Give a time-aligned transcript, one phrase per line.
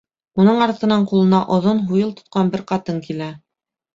[0.43, 3.31] Уның артынан ҡулына оҙон һуйыл тотҡан бер ҡатын килә.